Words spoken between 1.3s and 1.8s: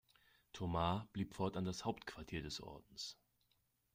fortan